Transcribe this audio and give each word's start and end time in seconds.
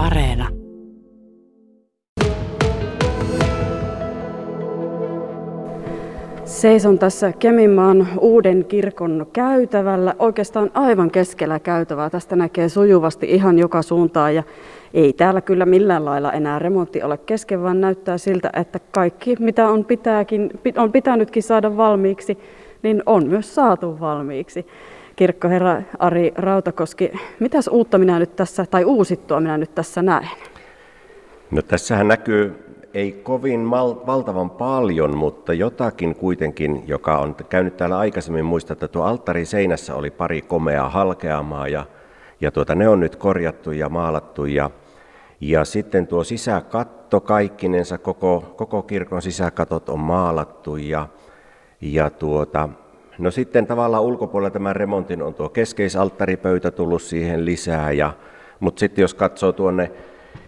Areena. 0.00 0.48
Seison 6.44 6.98
tässä 6.98 7.32
Keminmaan 7.32 8.08
uuden 8.20 8.64
kirkon 8.64 9.26
käytävällä, 9.32 10.14
oikeastaan 10.18 10.70
aivan 10.74 11.10
keskellä 11.10 11.58
käytävää. 11.58 12.10
Tästä 12.10 12.36
näkee 12.36 12.68
sujuvasti 12.68 13.26
ihan 13.30 13.58
joka 13.58 13.82
suuntaan 13.82 14.34
ja 14.34 14.42
ei 14.94 15.12
täällä 15.12 15.40
kyllä 15.40 15.66
millään 15.66 16.04
lailla 16.04 16.32
enää 16.32 16.58
remontti 16.58 17.02
ole 17.02 17.18
kesken, 17.18 17.62
vaan 17.62 17.80
näyttää 17.80 18.18
siltä, 18.18 18.50
että 18.56 18.78
kaikki 18.90 19.36
mitä 19.38 19.68
on, 19.68 19.84
pitääkin, 19.84 20.50
on 20.76 20.92
pitänytkin 20.92 21.42
saada 21.42 21.76
valmiiksi, 21.76 22.38
niin 22.82 23.02
on 23.06 23.26
myös 23.26 23.54
saatu 23.54 24.00
valmiiksi. 24.00 24.66
Kirkkoherra 25.20 25.82
Ari 25.98 26.32
Rautakoski, 26.36 27.12
mitäs 27.40 27.68
uutta 27.68 27.98
minä 27.98 28.18
nyt 28.18 28.36
tässä, 28.36 28.66
tai 28.66 28.84
uusittua 28.84 29.40
minä 29.40 29.58
nyt 29.58 29.74
tässä 29.74 30.02
näen? 30.02 30.28
No 31.50 31.62
tässähän 31.62 32.08
näkyy 32.08 32.74
ei 32.94 33.12
kovin 33.12 33.60
mal- 33.60 34.06
valtavan 34.06 34.50
paljon, 34.50 35.16
mutta 35.16 35.52
jotakin 35.52 36.14
kuitenkin, 36.14 36.84
joka 36.86 37.18
on 37.18 37.34
käynyt 37.34 37.76
täällä 37.76 37.98
aikaisemmin 37.98 38.44
muista, 38.44 38.72
että 38.72 38.88
tuo 38.88 39.02
alttarin 39.02 39.46
seinässä 39.46 39.94
oli 39.94 40.10
pari 40.10 40.42
komeaa 40.42 40.88
halkeamaa 40.88 41.68
ja, 41.68 41.86
ja 42.40 42.50
tuota, 42.50 42.74
ne 42.74 42.88
on 42.88 43.00
nyt 43.00 43.16
korjattu 43.16 43.72
ja 43.72 43.88
maalattu 43.88 44.44
ja, 44.44 44.70
ja 45.40 45.64
sitten 45.64 46.06
tuo 46.06 46.24
sisäkatto 46.24 47.20
kaikkinensa, 47.20 47.98
koko, 47.98 48.54
koko 48.56 48.82
kirkon 48.82 49.22
sisäkatot 49.22 49.88
on 49.88 50.00
maalattu 50.00 50.76
ja, 50.76 51.08
ja 51.80 52.10
tuota, 52.10 52.68
no 53.20 53.30
sitten 53.30 53.66
tavallaan 53.66 54.02
ulkopuolella 54.02 54.50
tämän 54.50 54.76
remontin 54.76 55.22
on 55.22 55.34
tuo 55.34 55.48
keskeisalttaripöytä 55.48 56.70
tullut 56.70 57.02
siihen 57.02 57.44
lisää 57.44 57.92
ja, 57.92 58.12
mutta 58.60 58.80
sitten 58.80 59.02
jos 59.02 59.14
katsoo 59.14 59.52
tuonne 59.52 59.92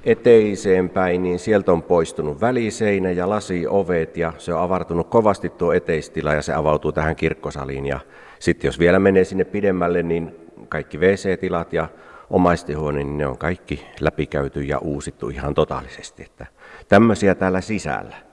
eteiseen 0.05 0.91
päin, 0.91 1.23
niin 1.23 1.39
sieltä 1.39 1.73
on 1.73 1.83
poistunut 1.83 2.41
väliseinä 2.41 3.11
ja 3.11 3.29
lasiovet 3.29 4.17
ja 4.17 4.33
se 4.39 4.55
on 4.55 4.61
avartunut 4.61 5.09
kovasti 5.09 5.49
tuo 5.49 5.73
eteistila 5.73 6.35
ja 6.35 6.43
se 6.43 6.55
avautuu 6.55 6.93
tähän 6.93 7.17
kirkkosaliin. 7.17 7.87
Ja 7.87 8.01
sitten 8.39 8.69
jos 8.69 8.79
vielä 8.79 8.99
menee 8.99 9.25
sinne 9.25 9.45
pidemmälle, 9.45 10.03
niin 10.03 10.37
kaikki 10.69 10.99
WC-tilat 10.99 11.73
ja 11.73 11.89
omaistihuone, 12.31 13.05
niin 13.05 13.19
ne 13.19 13.27
on 13.27 13.39
kaikki 13.39 13.87
läpikäyty 14.01 14.63
ja 14.63 14.79
uusittu 14.79 15.29
ihan 15.29 15.55
totaalisesti. 15.55 16.23
Että 16.23 16.47
tämmöisiä 16.89 17.35
täällä 17.35 17.61
sisällä. 17.61 18.32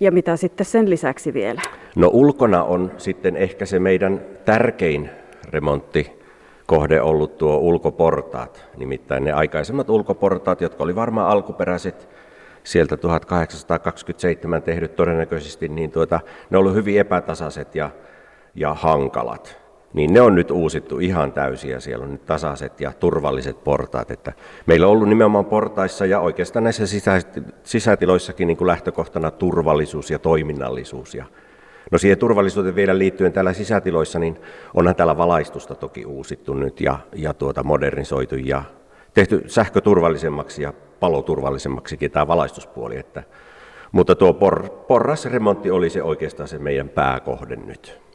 Ja 0.00 0.12
mitä 0.12 0.36
sitten 0.36 0.66
sen 0.66 0.90
lisäksi 0.90 1.34
vielä? 1.34 1.60
No 1.96 2.10
ulkona 2.12 2.64
on 2.64 2.92
sitten 2.98 3.36
ehkä 3.36 3.66
se 3.66 3.78
meidän 3.78 4.20
tärkein 4.44 5.10
remontti 5.50 6.12
kohde 6.66 7.00
ollut 7.00 7.38
tuo 7.38 7.56
ulkoportaat. 7.56 8.64
Nimittäin 8.76 9.24
ne 9.24 9.32
aikaisemmat 9.32 9.90
ulkoportaat, 9.90 10.60
jotka 10.60 10.84
oli 10.84 10.94
varmaan 10.94 11.28
alkuperäiset 11.28 12.08
sieltä 12.64 12.96
1827 12.96 14.62
tehdyt 14.62 14.96
todennäköisesti, 14.96 15.68
niin 15.68 15.90
tuota, 15.90 16.20
ne 16.50 16.58
ollut 16.58 16.74
hyvin 16.74 17.00
epätasaiset 17.00 17.74
ja, 17.74 17.90
ja 18.54 18.74
hankalat. 18.74 19.65
Niin 19.92 20.12
ne 20.12 20.20
on 20.20 20.34
nyt 20.34 20.50
uusittu 20.50 20.98
ihan 20.98 21.32
täysiä, 21.32 21.80
siellä 21.80 22.04
on 22.04 22.12
nyt 22.12 22.26
tasaiset 22.26 22.80
ja 22.80 22.92
turvalliset 22.92 23.64
portaat. 23.64 24.10
Että 24.10 24.32
meillä 24.66 24.86
on 24.86 24.92
ollut 24.92 25.08
nimenomaan 25.08 25.44
portaissa 25.44 26.06
ja 26.06 26.20
oikeastaan 26.20 26.64
näissä 26.64 26.84
sisätiloissakin 27.64 28.48
niin 28.48 28.56
kuin 28.56 28.68
lähtökohtana 28.68 29.30
turvallisuus 29.30 30.10
ja 30.10 30.18
toiminnallisuus. 30.18 31.14
Ja 31.14 31.24
No 31.90 31.98
siihen 31.98 32.18
turvallisuuteen 32.18 32.74
vielä 32.74 32.98
liittyen 32.98 33.32
täällä 33.32 33.52
sisätiloissa, 33.52 34.18
niin 34.18 34.38
onhan 34.74 34.96
täällä 34.96 35.16
valaistusta 35.16 35.74
toki 35.74 36.06
uusittu 36.06 36.54
nyt 36.54 36.80
ja, 36.80 36.98
ja 37.14 37.34
tuota 37.34 37.62
modernisoitu 37.62 38.34
ja 38.34 38.62
tehty 39.14 39.44
sähköturvallisemmaksi 39.46 40.62
ja 40.62 40.72
paloturvallisemmaksikin 41.00 42.10
tämä 42.10 42.26
valaistuspuoli. 42.26 42.98
Että, 42.98 43.22
mutta 43.92 44.14
tuo 44.14 44.32
por, 44.32 44.68
porrasremontti 44.68 45.70
oli 45.70 45.90
se 45.90 46.02
oikeastaan 46.02 46.48
se 46.48 46.58
meidän 46.58 46.88
pääkohde 46.88 47.56
nyt. 47.56 48.05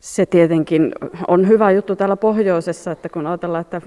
Se 0.00 0.26
tietenkin 0.26 0.92
on 1.28 1.48
hyvä 1.48 1.70
juttu 1.70 1.96
täällä 1.96 2.16
pohjoisessa, 2.16 2.90
että 2.90 3.08
kun 3.08 3.26
ajatellaan, 3.26 3.60
että 3.60 3.80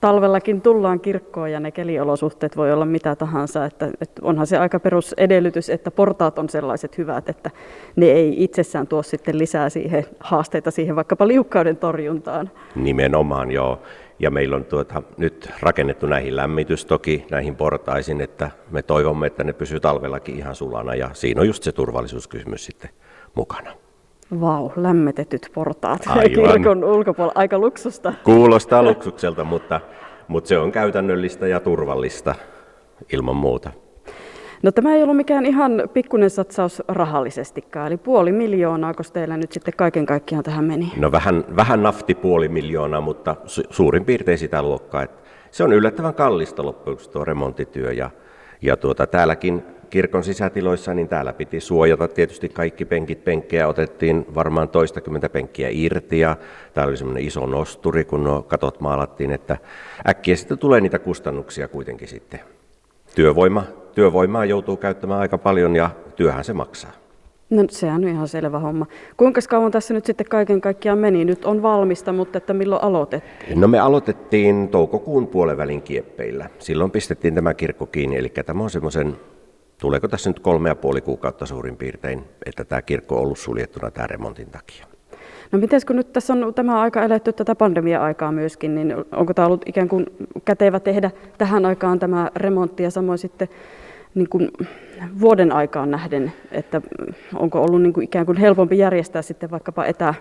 talvellakin 0.00 0.60
tullaan 0.60 1.00
kirkkoon 1.00 1.52
ja 1.52 1.60
ne 1.60 1.70
keliolosuhteet 1.70 2.56
voi 2.56 2.72
olla 2.72 2.84
mitä 2.84 3.16
tahansa. 3.16 3.64
Että, 3.64 3.90
että 4.00 4.22
onhan 4.24 4.46
se 4.46 4.58
aika 4.58 4.80
perusedellytys, 4.80 5.70
että 5.70 5.90
portaat 5.90 6.38
on 6.38 6.48
sellaiset 6.48 6.98
hyvät, 6.98 7.28
että 7.28 7.50
ne 7.96 8.06
ei 8.06 8.44
itsessään 8.44 8.86
tuo 8.86 9.02
sitten 9.02 9.38
lisää 9.38 9.68
siihen 9.68 10.06
haasteita 10.20 10.70
siihen 10.70 10.96
vaikkapa 10.96 11.28
liukkauden 11.28 11.76
torjuntaan. 11.76 12.50
Nimenomaan 12.74 13.50
joo. 13.50 13.82
Ja 14.18 14.30
meillä 14.30 14.56
on 14.56 14.64
tuota, 14.64 15.02
nyt 15.16 15.50
rakennettu 15.60 16.06
näihin 16.06 16.36
lämmitys 16.36 16.84
toki 16.84 17.26
näihin 17.30 17.56
portaisiin, 17.56 18.20
että 18.20 18.50
me 18.70 18.82
toivomme, 18.82 19.26
että 19.26 19.44
ne 19.44 19.52
pysyy 19.52 19.80
talvellakin 19.80 20.36
ihan 20.36 20.54
sulana 20.54 20.94
ja 20.94 21.10
siinä 21.12 21.40
on 21.40 21.46
just 21.46 21.62
se 21.62 21.72
turvallisuuskysymys 21.72 22.64
sitten 22.64 22.90
mukana. 23.34 23.72
Vau, 24.40 24.70
lämmetetyt 24.76 25.50
portaat 25.54 26.02
Aivan. 26.06 26.30
kirkon 26.30 26.84
ulkopuolella. 26.84 27.32
Aika 27.40 27.58
luksusta. 27.58 28.12
Kuulostaa 28.24 28.82
luksukselta, 28.82 29.44
mutta, 29.44 29.80
mutta 30.28 30.48
se 30.48 30.58
on 30.58 30.72
käytännöllistä 30.72 31.46
ja 31.46 31.60
turvallista 31.60 32.34
ilman 33.12 33.36
muuta. 33.36 33.70
No 34.62 34.72
tämä 34.72 34.94
ei 34.94 35.02
ollut 35.02 35.16
mikään 35.16 35.46
ihan 35.46 35.82
pikkuinen 35.92 36.30
satsaus 36.30 36.82
rahallisestikaan, 36.88 37.86
eli 37.86 37.96
puoli 37.96 38.32
miljoonaa, 38.32 38.94
koska 38.94 39.14
teillä 39.14 39.36
nyt 39.36 39.52
sitten 39.52 39.74
kaiken 39.76 40.06
kaikkiaan 40.06 40.44
tähän 40.44 40.64
meni? 40.64 40.92
No 40.96 41.12
vähän, 41.12 41.44
vähän 41.56 41.82
nafti 41.82 42.14
puoli 42.14 42.48
miljoonaa, 42.48 43.00
mutta 43.00 43.36
su- 43.44 43.66
suurin 43.70 44.04
piirtein 44.04 44.38
sitä 44.38 44.62
luokkaa. 44.62 45.02
Että 45.02 45.22
se 45.50 45.64
on 45.64 45.72
yllättävän 45.72 46.14
kallista 46.14 46.62
loppujen 46.66 46.98
tuo 47.12 47.24
remonttityö 47.24 47.92
ja, 47.92 48.10
ja 48.62 48.76
tuota, 48.76 49.06
täälläkin 49.06 49.62
kirkon 49.92 50.24
sisätiloissa, 50.24 50.94
niin 50.94 51.08
täällä 51.08 51.32
piti 51.32 51.60
suojata 51.60 52.08
tietysti 52.08 52.48
kaikki 52.48 52.84
penkit. 52.84 53.24
Penkkejä 53.24 53.68
otettiin 53.68 54.26
varmaan 54.34 54.68
toistakymmentä 54.68 55.28
penkkiä 55.28 55.68
irti 55.72 56.18
ja 56.18 56.36
täällä 56.74 56.90
oli 56.90 56.96
semmoinen 56.96 57.24
iso 57.24 57.46
nosturi, 57.46 58.04
kun 58.04 58.24
nuo 58.24 58.42
katot 58.42 58.80
maalattiin, 58.80 59.30
että 59.30 59.56
äkkiä 60.08 60.36
sitten 60.36 60.58
tulee 60.58 60.80
niitä 60.80 60.98
kustannuksia 60.98 61.68
kuitenkin 61.68 62.08
sitten. 62.08 62.40
Työvoima, 63.14 63.64
työvoimaa 63.94 64.44
joutuu 64.44 64.76
käyttämään 64.76 65.20
aika 65.20 65.38
paljon 65.38 65.76
ja 65.76 65.90
työhän 66.16 66.44
se 66.44 66.52
maksaa. 66.52 66.92
No 67.50 67.64
sehän 67.70 68.04
on 68.04 68.08
ihan 68.08 68.28
selvä 68.28 68.58
homma. 68.58 68.86
Kuinka 69.16 69.40
kauan 69.48 69.72
tässä 69.72 69.94
nyt 69.94 70.06
sitten 70.06 70.26
kaiken 70.28 70.60
kaikkiaan 70.60 70.98
meni? 70.98 71.24
Nyt 71.24 71.44
on 71.44 71.62
valmista, 71.62 72.12
mutta 72.12 72.38
että 72.38 72.54
milloin 72.54 72.82
aloitettiin? 72.82 73.60
No 73.60 73.68
me 73.68 73.78
aloitettiin 73.78 74.68
toukokuun 74.68 75.26
puolen 75.26 75.82
kieppeillä. 75.82 76.50
Silloin 76.58 76.90
pistettiin 76.90 77.34
tämä 77.34 77.54
kirkko 77.54 77.86
kiinni, 77.86 78.16
eli 78.16 78.28
tämä 78.28 78.62
on 78.62 78.70
semmoisen 78.70 79.16
tuleeko 79.82 80.08
tässä 80.08 80.30
nyt 80.30 80.40
kolme 80.40 80.68
ja 80.68 80.74
puoli 80.74 81.00
kuukautta 81.00 81.46
suurin 81.46 81.76
piirtein, 81.76 82.24
että 82.46 82.64
tämä 82.64 82.82
kirkko 82.82 83.16
on 83.16 83.22
ollut 83.22 83.38
suljettuna 83.38 83.90
tämän 83.90 84.10
remontin 84.10 84.50
takia. 84.50 84.86
No 85.52 85.58
miten 85.58 85.80
kun 85.86 85.96
nyt 85.96 86.12
tässä 86.12 86.32
on 86.32 86.54
tämä 86.54 86.80
aika 86.80 87.02
eletty 87.02 87.32
tätä 87.32 87.54
pandemia-aikaa 87.54 88.32
myöskin, 88.32 88.74
niin 88.74 88.94
onko 89.12 89.34
tämä 89.34 89.46
ollut 89.46 89.62
ikään 89.66 89.88
kuin 89.88 90.06
kätevä 90.44 90.80
tehdä 90.80 91.10
tähän 91.38 91.66
aikaan 91.66 91.98
tämä 91.98 92.30
remontti 92.36 92.82
ja 92.82 92.90
samoin 92.90 93.18
sitten 93.18 93.48
niin 94.14 94.28
kuin 94.28 94.50
vuoden 95.20 95.52
aikaan 95.52 95.90
nähden, 95.90 96.32
että 96.52 96.82
onko 97.34 97.62
ollut 97.62 97.82
niin 97.82 97.92
kuin 97.92 98.04
ikään 98.04 98.26
kuin 98.26 98.38
helpompi 98.38 98.78
järjestää 98.78 99.22
sitten 99.22 99.50
vaikkapa 99.50 99.84
etä, 99.84 100.14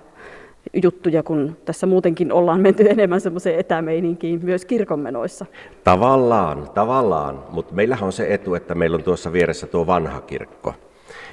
juttuja, 0.83 1.23
kun 1.23 1.57
tässä 1.65 1.87
muutenkin 1.87 2.31
ollaan 2.31 2.61
menty 2.61 2.89
enemmän 2.89 3.21
semmoiseen 3.21 3.59
etämeininkiin 3.59 4.39
myös 4.43 4.65
kirkonmenoissa. 4.65 5.45
Tavallaan, 5.83 6.69
tavallaan, 6.73 7.43
mutta 7.49 7.73
meillähän 7.73 8.05
on 8.05 8.13
se 8.13 8.33
etu, 8.33 8.55
että 8.55 8.75
meillä 8.75 8.95
on 8.95 9.03
tuossa 9.03 9.33
vieressä 9.33 9.67
tuo 9.67 9.87
vanha 9.87 10.21
kirkko. 10.21 10.73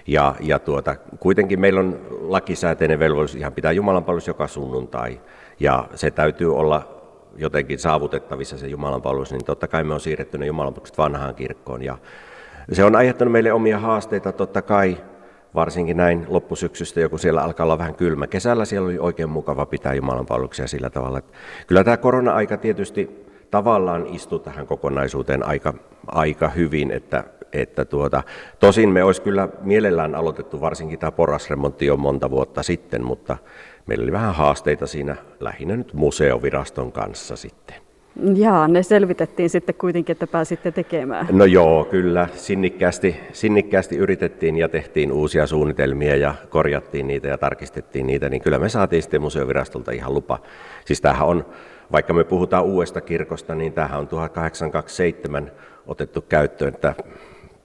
Ja, 0.06 0.34
ja 0.40 0.58
tuota, 0.58 0.96
kuitenkin 1.20 1.60
meillä 1.60 1.80
on 1.80 2.00
lakisääteinen 2.20 2.98
velvollisuus 2.98 3.40
ihan 3.40 3.52
pitää 3.52 3.72
Jumalanpalvelus 3.72 4.26
joka 4.26 4.46
sunnuntai. 4.46 5.20
Ja 5.60 5.88
se 5.94 6.10
täytyy 6.10 6.56
olla 6.56 6.88
jotenkin 7.36 7.78
saavutettavissa 7.78 8.58
se 8.58 8.66
Jumalanpalvelus, 8.66 9.32
niin 9.32 9.44
totta 9.44 9.68
kai 9.68 9.84
me 9.84 9.94
on 9.94 10.00
siirretty 10.00 10.38
ne 10.38 10.46
Jumalanpalvelukset 10.46 10.98
vanhaan 10.98 11.34
kirkkoon. 11.34 11.82
Ja 11.82 11.98
se 12.72 12.84
on 12.84 12.96
aiheuttanut 12.96 13.32
meille 13.32 13.52
omia 13.52 13.78
haasteita 13.78 14.32
totta 14.32 14.62
kai, 14.62 14.96
varsinkin 15.58 15.96
näin 15.96 16.26
loppusyksystä, 16.28 17.00
joku 17.00 17.18
siellä 17.18 17.42
alkaa 17.42 17.64
olla 17.64 17.78
vähän 17.78 17.94
kylmä. 17.94 18.26
Kesällä 18.26 18.64
siellä 18.64 18.86
oli 18.86 18.98
oikein 18.98 19.28
mukava 19.28 19.66
pitää 19.66 19.94
Jumalan 19.94 20.26
palveluksia 20.26 20.66
sillä 20.66 20.90
tavalla. 20.90 21.18
Että 21.18 21.32
kyllä 21.66 21.84
tämä 21.84 21.96
korona-aika 21.96 22.56
tietysti 22.56 23.26
tavallaan 23.50 24.06
istui 24.06 24.40
tähän 24.40 24.66
kokonaisuuteen 24.66 25.46
aika, 25.46 25.74
aika 26.06 26.48
hyvin, 26.48 26.90
että, 26.90 27.24
että 27.52 27.84
tuota, 27.84 28.22
tosin 28.60 28.88
me 28.88 29.04
olisi 29.04 29.22
kyllä 29.22 29.48
mielellään 29.60 30.14
aloitettu 30.14 30.60
varsinkin 30.60 30.98
tämä 30.98 31.12
porasremontti 31.12 31.86
jo 31.86 31.96
monta 31.96 32.30
vuotta 32.30 32.62
sitten, 32.62 33.04
mutta 33.04 33.36
meillä 33.86 34.02
oli 34.02 34.12
vähän 34.12 34.34
haasteita 34.34 34.86
siinä 34.86 35.16
lähinnä 35.40 35.76
nyt 35.76 35.94
museoviraston 35.94 36.92
kanssa 36.92 37.36
sitten. 37.36 37.87
Jaa, 38.34 38.68
ne 38.68 38.82
selvitettiin 38.82 39.50
sitten 39.50 39.74
kuitenkin, 39.74 40.12
että 40.12 40.26
pääsitte 40.26 40.72
tekemään. 40.72 41.26
No 41.30 41.44
joo, 41.44 41.84
kyllä. 41.84 42.28
Sinnikkäästi, 42.34 43.20
sinnikkäästi 43.32 43.96
yritettiin 43.96 44.56
ja 44.56 44.68
tehtiin 44.68 45.12
uusia 45.12 45.46
suunnitelmia 45.46 46.16
ja 46.16 46.34
korjattiin 46.48 47.06
niitä 47.06 47.28
ja 47.28 47.38
tarkistettiin 47.38 48.06
niitä, 48.06 48.28
niin 48.28 48.42
kyllä 48.42 48.58
me 48.58 48.68
saatiin 48.68 49.02
sitten 49.02 49.22
museovirastolta 49.22 49.92
ihan 49.92 50.14
lupa. 50.14 50.38
Siis 50.84 51.00
tämähän 51.00 51.28
on, 51.28 51.46
vaikka 51.92 52.12
me 52.12 52.24
puhutaan 52.24 52.64
uudesta 52.64 53.00
kirkosta, 53.00 53.54
niin 53.54 53.72
tämähän 53.72 53.98
on 53.98 54.08
1827 54.08 55.50
otettu 55.86 56.20
käyttöön, 56.20 56.74
että 56.74 56.94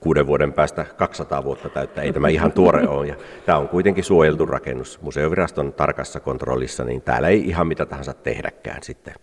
kuuden 0.00 0.26
vuoden 0.26 0.52
päästä 0.52 0.86
200 0.96 1.44
vuotta 1.44 1.68
täyttää. 1.68 2.04
Ei 2.04 2.12
tämä 2.12 2.28
ihan 2.28 2.52
tuore 2.52 2.88
ole. 2.88 3.06
Ja 3.06 3.14
tämä 3.46 3.58
on 3.58 3.68
kuitenkin 3.68 4.04
suojeltu 4.04 4.46
rakennus 4.46 5.02
museoviraston 5.02 5.72
tarkassa 5.72 6.20
kontrollissa, 6.20 6.84
niin 6.84 7.02
täällä 7.02 7.28
ei 7.28 7.48
ihan 7.48 7.66
mitä 7.66 7.86
tahansa 7.86 8.14
tehdäkään 8.14 8.82
sitten 8.82 9.14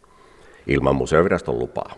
ilman 0.68 0.96
museoviraston 0.96 1.60
lupaa. 1.60 1.94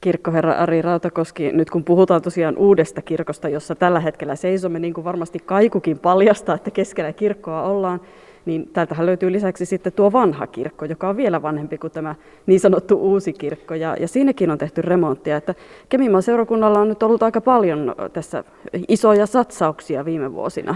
Kirkkoherra 0.00 0.52
Ari 0.52 0.82
Rautakoski, 0.82 1.52
nyt 1.52 1.70
kun 1.70 1.84
puhutaan 1.84 2.22
tosiaan 2.22 2.56
uudesta 2.56 3.02
kirkosta, 3.02 3.48
jossa 3.48 3.74
tällä 3.74 4.00
hetkellä 4.00 4.36
seisomme, 4.36 4.78
niin 4.78 4.94
kuin 4.94 5.04
varmasti 5.04 5.38
kaikukin 5.38 5.98
paljastaa, 5.98 6.54
että 6.54 6.70
keskellä 6.70 7.12
kirkkoa 7.12 7.62
ollaan, 7.62 8.00
niin 8.46 8.68
täältähän 8.72 9.06
löytyy 9.06 9.32
lisäksi 9.32 9.66
sitten 9.66 9.92
tuo 9.92 10.12
vanha 10.12 10.46
kirkko, 10.46 10.84
joka 10.84 11.08
on 11.08 11.16
vielä 11.16 11.42
vanhempi 11.42 11.78
kuin 11.78 11.92
tämä 11.92 12.14
niin 12.46 12.60
sanottu 12.60 12.96
uusi 12.96 13.32
kirkko, 13.32 13.74
ja, 13.74 13.96
ja 14.00 14.08
siinäkin 14.08 14.50
on 14.50 14.58
tehty 14.58 14.82
remonttia. 14.82 15.36
Että 15.36 15.54
Kemimaan 15.88 16.22
seurakunnalla 16.22 16.78
on 16.78 16.88
nyt 16.88 17.02
ollut 17.02 17.22
aika 17.22 17.40
paljon 17.40 17.94
tässä 18.12 18.44
isoja 18.88 19.26
satsauksia 19.26 20.04
viime 20.04 20.32
vuosina. 20.32 20.74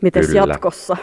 Miten 0.00 0.24
jatkossa? 0.34 0.96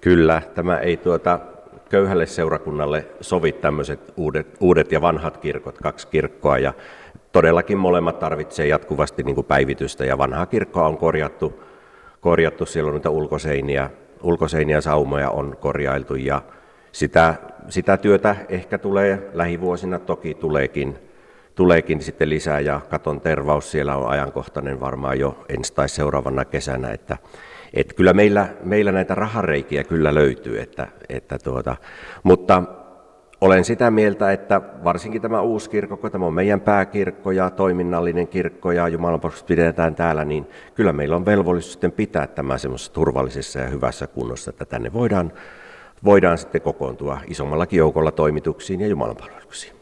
Kyllä, 0.00 0.42
tämä 0.54 0.78
ei 0.78 0.96
tuota, 0.96 1.40
köyhälle 1.88 2.26
seurakunnalle 2.26 3.06
sovi 3.20 3.52
tämmöiset 3.52 4.12
uudet, 4.16 4.56
uudet 4.60 4.92
ja 4.92 5.00
vanhat 5.00 5.36
kirkot, 5.36 5.78
kaksi 5.78 6.08
kirkkoa, 6.08 6.58
ja 6.58 6.72
todellakin 7.32 7.78
molemmat 7.78 8.18
tarvitsee 8.18 8.66
jatkuvasti 8.66 9.22
niin 9.22 9.34
kuin 9.34 9.46
päivitystä, 9.46 10.04
ja 10.04 10.18
vanhaa 10.18 10.46
kirkkoa 10.46 10.86
on 10.86 10.96
korjattu, 10.96 11.62
korjattu 12.20 12.66
siellä 12.66 12.88
on 12.88 12.94
niitä 12.94 13.10
ulkoseiniä, 13.10 13.90
ulkoseiniä 14.22 14.80
saumoja 14.80 15.30
on 15.30 15.56
korjailtu, 15.60 16.14
ja 16.14 16.42
sitä, 16.92 17.34
sitä 17.68 17.96
työtä 17.96 18.36
ehkä 18.48 18.78
tulee 18.78 19.30
lähivuosina, 19.34 19.98
toki 19.98 20.34
tuleekin, 20.34 20.98
tuleekin 21.54 22.02
sitten 22.02 22.30
lisää, 22.30 22.60
ja 22.60 22.80
katon 22.90 23.20
tervaus 23.20 23.70
siellä 23.70 23.96
on 23.96 24.08
ajankohtainen 24.08 24.80
varmaan 24.80 25.18
jo 25.18 25.44
ensi 25.48 25.74
tai 25.74 25.88
seuraavana 25.88 26.44
kesänä, 26.44 26.90
että 26.90 27.16
et 27.74 27.92
kyllä 27.92 28.12
meillä, 28.12 28.48
meillä 28.64 28.92
näitä 28.92 29.14
rahareikiä 29.14 29.84
kyllä 29.84 30.14
löytyy, 30.14 30.60
että, 30.60 30.88
että 31.08 31.38
tuota, 31.38 31.76
mutta 32.22 32.62
olen 33.40 33.64
sitä 33.64 33.90
mieltä, 33.90 34.32
että 34.32 34.60
varsinkin 34.84 35.22
tämä 35.22 35.40
uusi 35.40 35.70
kirkko, 35.70 35.96
kun 35.96 36.10
tämä 36.10 36.26
on 36.26 36.34
meidän 36.34 36.60
pääkirkko 36.60 37.30
ja 37.30 37.50
toiminnallinen 37.50 38.28
kirkko 38.28 38.72
ja 38.72 38.88
Jumalanpalvelus 38.88 39.44
pidetään 39.44 39.94
täällä, 39.94 40.24
niin 40.24 40.46
kyllä 40.74 40.92
meillä 40.92 41.16
on 41.16 41.26
velvollisuus 41.26 41.72
sitten 41.72 41.92
pitää 41.92 42.26
tämä 42.26 42.58
semmoisessa 42.58 42.92
turvallisessa 42.92 43.58
ja 43.58 43.68
hyvässä 43.68 44.06
kunnossa, 44.06 44.50
että 44.50 44.64
tänne 44.64 44.92
voidaan, 44.92 45.32
voidaan 46.04 46.38
sitten 46.38 46.60
kokoontua 46.60 47.20
isommallakin 47.26 47.78
joukolla 47.78 48.12
toimituksiin 48.12 48.80
ja 48.80 48.86
Jumalanpalveluksiin. 48.86 49.75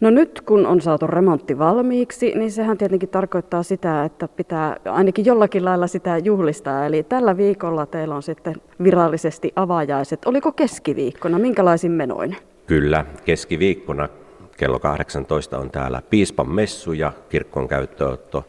No 0.00 0.10
nyt 0.10 0.40
kun 0.40 0.66
on 0.66 0.80
saatu 0.80 1.06
remontti 1.06 1.58
valmiiksi, 1.58 2.32
niin 2.34 2.52
sehän 2.52 2.78
tietenkin 2.78 3.08
tarkoittaa 3.08 3.62
sitä, 3.62 4.04
että 4.04 4.28
pitää 4.28 4.76
ainakin 4.84 5.24
jollakin 5.24 5.64
lailla 5.64 5.86
sitä 5.86 6.18
juhlistaa. 6.18 6.86
Eli 6.86 7.02
tällä 7.02 7.36
viikolla 7.36 7.86
teillä 7.86 8.14
on 8.14 8.22
sitten 8.22 8.54
virallisesti 8.82 9.52
avajaiset. 9.56 10.24
Oliko 10.24 10.52
keskiviikkona? 10.52 11.38
Minkälaisin 11.38 11.92
menoin? 11.92 12.36
Kyllä, 12.66 13.04
keskiviikkona 13.24 14.08
kello 14.56 14.78
18 14.78 15.58
on 15.58 15.70
täällä 15.70 16.02
piispan 16.10 16.48
messu 16.50 16.92
ja 16.92 17.12
kirkon 17.28 17.68
käyttöotto 17.68 18.44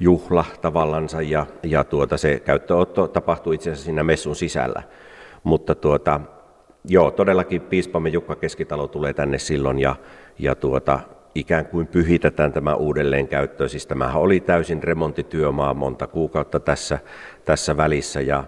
juhla 0.00 0.44
tavallansa 0.60 1.22
ja, 1.22 1.46
ja 1.62 1.84
tuota, 1.84 2.16
se 2.16 2.40
käyttöotto 2.40 3.08
tapahtuu 3.08 3.52
itse 3.52 3.70
asiassa 3.70 3.84
siinä 3.84 4.04
messun 4.04 4.36
sisällä. 4.36 4.82
Mutta 5.44 5.74
tuota, 5.74 6.20
joo, 6.84 7.10
todellakin 7.10 7.60
piispamme 7.60 8.08
Jukka 8.08 8.36
Keskitalo 8.36 8.86
tulee 8.86 9.12
tänne 9.12 9.38
silloin 9.38 9.78
ja 9.78 9.96
ja 10.38 10.54
tuota, 10.54 11.00
ikään 11.34 11.66
kuin 11.66 11.86
pyhitetään 11.86 12.52
tämä 12.52 12.74
uudelleenkäyttö. 12.74 13.68
Siis 13.68 13.86
tämähän 13.86 14.22
oli 14.22 14.40
täysin 14.40 14.82
remonttityömaa 14.82 15.74
monta 15.74 16.06
kuukautta 16.06 16.60
tässä, 16.60 16.98
tässä 17.44 17.76
välissä 17.76 18.20
ja 18.20 18.44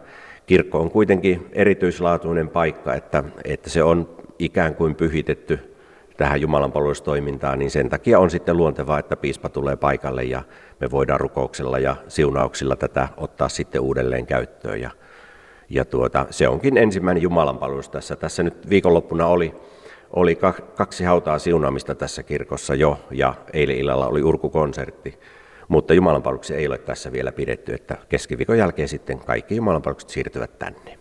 kirkko 0.47 0.81
on 0.81 0.91
kuitenkin 0.91 1.47
erityislaatuinen 1.53 2.49
paikka, 2.49 2.94
että, 2.94 3.25
että 3.44 3.71
se 3.71 3.83
on 3.83 4.17
ikään 4.39 4.75
kuin 4.75 4.94
pyhitetty 4.94 5.77
tähän 6.17 6.41
Jumalan 6.41 6.73
palvelustoimintaan, 6.73 7.59
niin 7.59 7.71
sen 7.71 7.89
takia 7.89 8.19
on 8.19 8.31
sitten 8.31 8.56
luontevaa, 8.56 8.99
että 8.99 9.17
piispa 9.17 9.49
tulee 9.49 9.77
paikalle 9.77 10.25
ja 10.25 10.43
me 10.81 10.91
voidaan 10.91 11.21
rukouksella 11.21 11.79
ja 11.79 11.97
siunauksilla 12.09 12.77
tätä 12.77 13.09
ottaa 13.17 13.49
sitten 13.49 13.81
uudelleen 13.81 14.27
käyttöön. 14.27 14.81
Ja, 14.81 14.91
ja 15.71 15.85
tuota, 15.85 16.27
se 16.31 16.49
onkin 16.49 16.77
ensimmäinen 16.77 17.23
Jumalan 17.23 17.59
palvelus 17.59 17.89
tässä. 17.89 18.17
Tässä 18.17 18.43
nyt 18.43 18.71
viikonloppuna 18.71 19.27
oli 19.27 19.55
oli 20.11 20.39
kaksi 20.75 21.05
hautaa 21.05 21.39
siunaamista 21.39 21.95
tässä 21.95 22.23
kirkossa 22.23 22.75
jo, 22.75 22.99
ja 23.11 23.35
eilen 23.53 23.77
illalla 23.77 24.07
oli 24.07 24.23
urkukonsertti. 24.23 25.19
Mutta 25.69 25.95
jumalanpalveluksia 25.95 26.57
ei 26.57 26.67
ole 26.67 26.79
tässä 26.79 27.13
vielä 27.13 27.33
pidetty, 27.33 27.75
että 27.75 27.97
keskiviikon 28.09 28.59
jälkeen 28.59 28.89
sitten 28.89 29.19
kaikki 29.19 29.57
jumalanpalvelukset 29.57 30.11
siirtyvät 30.11 30.59
tänne. 30.59 30.99